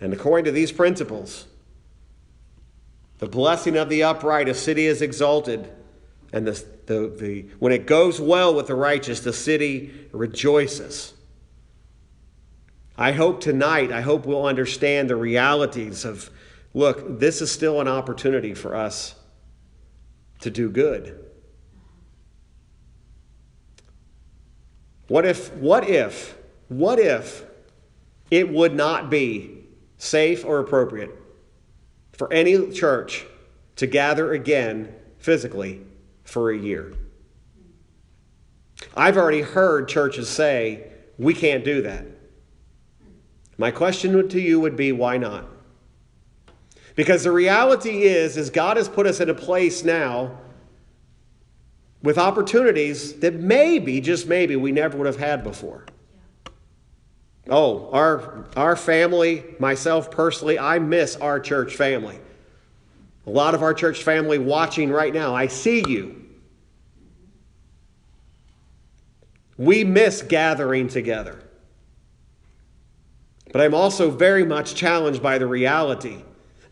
[0.00, 1.46] And according to these principles,
[3.18, 5.70] the blessing of the upright, a city is exalted.
[6.32, 11.12] And the, the, the, when it goes well with the righteous, the city rejoices.
[12.96, 16.30] I hope tonight, I hope we'll understand the realities of
[16.74, 19.14] look, this is still an opportunity for us
[20.40, 21.18] to do good.
[25.08, 26.36] What if, what if,
[26.68, 27.44] what if
[28.30, 29.64] it would not be
[29.98, 31.10] safe or appropriate
[32.12, 33.26] for any church
[33.76, 35.82] to gather again physically
[36.32, 36.94] for a year.
[38.96, 42.06] I've already heard churches say, we can't do that.
[43.58, 45.46] My question to you would be, why not?
[46.94, 50.38] Because the reality is, is God has put us in a place now
[52.02, 55.84] with opportunities that maybe, just maybe, we never would have had before.
[57.48, 62.18] Oh, our, our family, myself personally, I miss our church family.
[63.26, 66.21] A lot of our church family watching right now, I see you.
[69.56, 71.38] We miss gathering together.
[73.52, 76.22] But I'm also very much challenged by the reality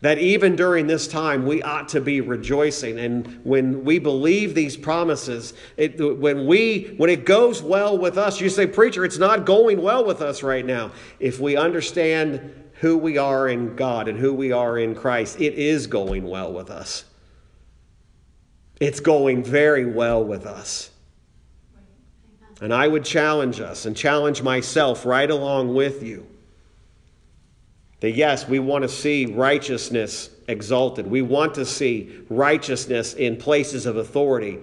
[0.01, 2.99] that even during this time we ought to be rejoicing.
[2.99, 8.41] And when we believe these promises it, when we when it goes well with us
[8.41, 10.91] you say preacher it's not going well with us right now.
[11.19, 15.53] If we understand who we are in God and who we are in Christ it
[15.53, 17.05] is going well with us.
[18.79, 20.90] It's going very well with us
[22.61, 26.27] and I would challenge us and challenge myself right along with you
[28.01, 31.07] that yes, we want to see righteousness exalted.
[31.07, 34.59] We want to see righteousness in places of authority.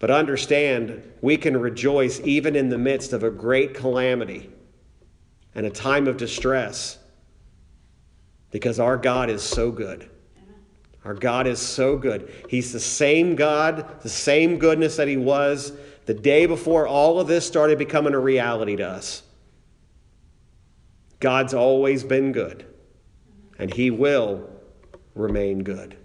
[0.00, 4.50] But understand, we can rejoice even in the midst of a great calamity
[5.54, 6.98] and a time of distress
[8.50, 10.08] because our God is so good.
[11.04, 12.32] Our God is so good.
[12.48, 15.72] He's the same God, the same goodness that He was
[16.08, 19.22] the day before all of this started becoming a reality to us.
[21.20, 22.64] God's always been good,
[23.58, 24.48] and He will
[25.14, 25.98] remain good.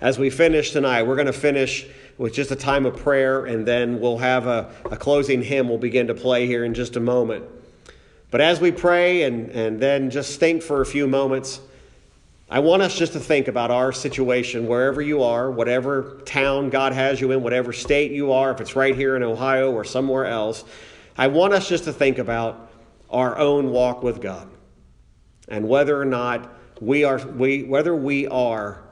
[0.00, 1.86] As we finish tonight, we're going to finish
[2.18, 5.78] with just a time of prayer, and then we'll have a, a closing hymn we'll
[5.78, 7.44] begin to play here in just a moment.
[8.32, 11.60] But as we pray and, and then just think for a few moments,
[12.52, 16.92] I want us just to think about our situation wherever you are, whatever town God
[16.92, 20.26] has you in, whatever state you are, if it's right here in Ohio or somewhere
[20.26, 20.64] else.
[21.16, 22.70] I want us just to think about
[23.08, 24.50] our own walk with God
[25.48, 28.84] and whether or not we are we whether we are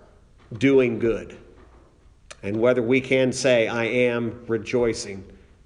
[0.57, 1.37] doing good
[2.43, 5.23] and whether we can say I am rejoicing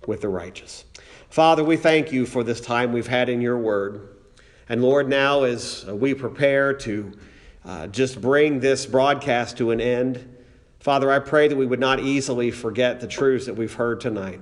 [0.08, 0.84] with the righteous.
[1.30, 4.16] Father, we thank you for this time we've had in your word.
[4.68, 7.12] And Lord, now as we prepare to
[7.64, 10.36] uh, just bring this broadcast to an end,
[10.80, 14.38] Father, I pray that we would not easily forget the truths that we've heard tonight.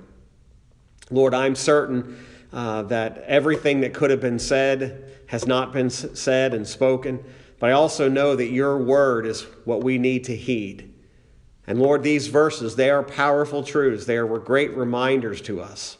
[1.08, 6.52] Lord, I'm certain uh, that everything that could have been said has not been said
[6.52, 7.22] and spoken,
[7.60, 10.92] but I also know that your word is what we need to heed.
[11.66, 14.04] And Lord, these verses, they are powerful truths.
[14.04, 15.96] They are great reminders to us.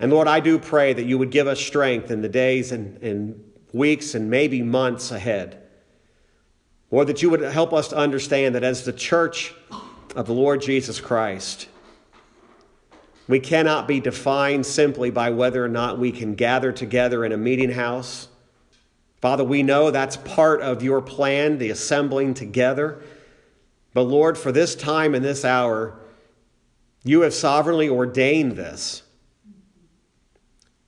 [0.00, 2.96] And Lord, I do pray that you would give us strength in the days and,
[3.02, 5.62] and weeks and maybe months ahead.
[6.90, 9.54] Lord, that you would help us to understand that as the church
[10.14, 11.68] of the Lord Jesus Christ,
[13.28, 17.36] we cannot be defined simply by whether or not we can gather together in a
[17.36, 18.28] meeting house.
[19.20, 23.00] Father, we know that's part of your plan, the assembling together.
[23.94, 25.94] But Lord, for this time and this hour,
[27.04, 29.01] you have sovereignly ordained this.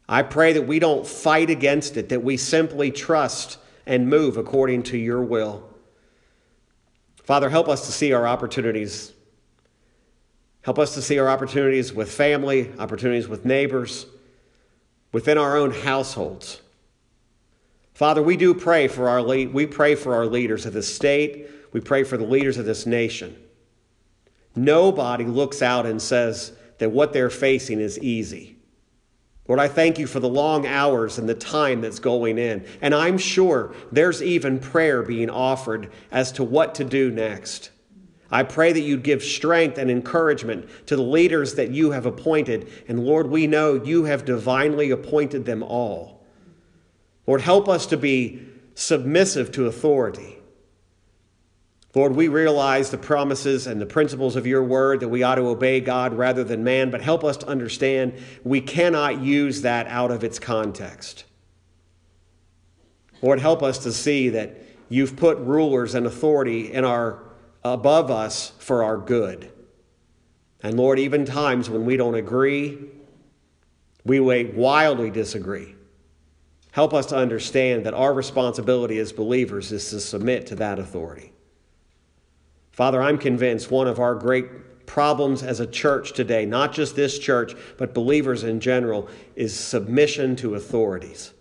[0.09, 4.83] I pray that we don't fight against it, that we simply trust and move according
[4.85, 5.69] to your will.
[7.23, 9.13] Father, help us to see our opportunities.
[10.63, 14.07] Help us to see our opportunities with family, opportunities with neighbors,
[15.13, 16.61] within our own households.
[17.95, 21.49] Father, we do pray for our we pray for our leaders of this state.
[21.73, 23.37] We pray for the leaders of this nation.
[24.57, 28.54] Nobody looks out and says that what they're facing is easy.
[29.47, 32.65] Lord, I thank you for the long hours and the time that's going in.
[32.81, 37.71] And I'm sure there's even prayer being offered as to what to do next.
[38.31, 42.71] I pray that you'd give strength and encouragement to the leaders that you have appointed.
[42.89, 46.25] And Lord, we know you have divinely appointed them all.
[47.27, 50.39] Lord, help us to be submissive to authority.
[51.95, 55.47] Lord, we realize the promises and the principles of your word that we ought to
[55.47, 60.11] obey God rather than man, but help us to understand we cannot use that out
[60.11, 61.25] of its context.
[63.23, 64.57] Lord, help us to see that
[64.89, 67.23] you've put rulers and authority in our
[67.63, 69.51] above us for our good.
[70.63, 72.79] And Lord, even times when we don't agree,
[74.05, 75.77] we may wildly disagree.
[76.73, 81.34] Help us to understand that our responsibility as believers is to submit to that authority.
[82.75, 87.21] Father, I'm convinced one of our great problems as a church today, not just this
[87.21, 91.33] church, but believers in general, is submission to authorities.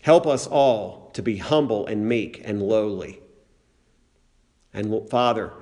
[0.00, 3.20] Help us all to be humble and meek and lowly.
[4.72, 5.52] And Father,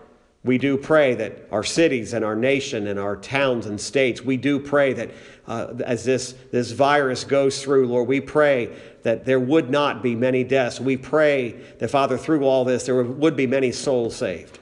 [0.45, 4.37] we do pray that our cities and our nation and our towns and states, we
[4.37, 5.11] do pray that
[5.49, 10.15] uh, as this, this virus goes through, Lord, we pray that there would not be
[10.15, 10.81] many deaths.
[10.81, 14.60] We pray that, Father, through all this, there would be many souls saved.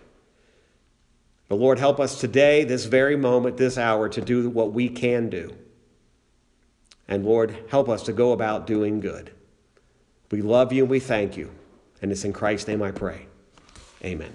[1.49, 5.31] But Lord, help us today, this very moment, this hour, to do what we can
[5.31, 5.57] do.
[7.09, 9.33] And Lord, help us to go about doing good.
[10.31, 11.51] We love you and we thank you.
[12.03, 13.27] And it's in Christ's name I pray.
[14.05, 14.33] Amen.